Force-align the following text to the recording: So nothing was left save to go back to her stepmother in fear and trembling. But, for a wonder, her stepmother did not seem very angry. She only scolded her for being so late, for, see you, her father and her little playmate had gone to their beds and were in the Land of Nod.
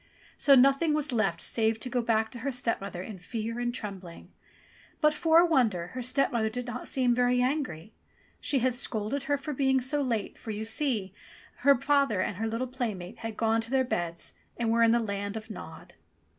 So 0.35 0.55
nothing 0.55 0.95
was 0.95 1.11
left 1.11 1.39
save 1.41 1.79
to 1.81 1.87
go 1.87 2.01
back 2.01 2.31
to 2.31 2.39
her 2.39 2.51
stepmother 2.51 3.03
in 3.03 3.19
fear 3.19 3.59
and 3.59 3.71
trembling. 3.71 4.31
But, 4.99 5.13
for 5.13 5.37
a 5.37 5.45
wonder, 5.45 5.89
her 5.89 6.01
stepmother 6.01 6.49
did 6.49 6.65
not 6.65 6.87
seem 6.87 7.13
very 7.13 7.39
angry. 7.39 7.93
She 8.39 8.57
only 8.61 8.71
scolded 8.71 9.23
her 9.25 9.37
for 9.37 9.53
being 9.53 9.79
so 9.79 10.01
late, 10.01 10.39
for, 10.39 10.51
see 10.65 10.99
you, 11.03 11.09
her 11.57 11.75
father 11.79 12.19
and 12.19 12.37
her 12.37 12.47
little 12.47 12.65
playmate 12.65 13.19
had 13.19 13.37
gone 13.37 13.61
to 13.61 13.69
their 13.69 13.83
beds 13.85 14.33
and 14.57 14.71
were 14.71 14.81
in 14.81 14.89
the 14.89 14.99
Land 14.99 15.37
of 15.37 15.51
Nod. 15.51 15.93